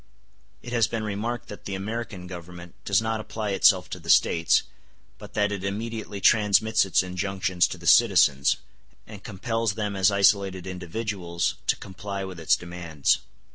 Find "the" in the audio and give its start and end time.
1.65-1.75, 3.99-4.09, 7.77-7.85